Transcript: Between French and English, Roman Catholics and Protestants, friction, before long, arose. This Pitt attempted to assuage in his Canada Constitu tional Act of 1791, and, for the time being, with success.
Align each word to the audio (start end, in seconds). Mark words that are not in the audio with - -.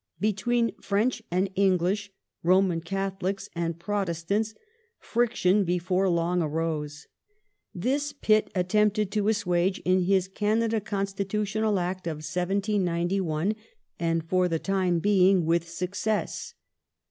Between 0.19 0.71
French 0.81 1.21
and 1.29 1.51
English, 1.53 2.11
Roman 2.41 2.81
Catholics 2.81 3.49
and 3.53 3.77
Protestants, 3.77 4.55
friction, 4.97 5.63
before 5.63 6.09
long, 6.09 6.41
arose. 6.41 7.05
This 7.75 8.11
Pitt 8.11 8.49
attempted 8.55 9.11
to 9.11 9.27
assuage 9.27 9.77
in 9.85 10.05
his 10.05 10.27
Canada 10.27 10.81
Constitu 10.81 11.41
tional 11.43 11.79
Act 11.79 12.07
of 12.07 12.15
1791, 12.25 13.53
and, 13.99 14.23
for 14.27 14.47
the 14.47 14.57
time 14.57 14.97
being, 14.97 15.45
with 15.45 15.69
success. 15.69 16.55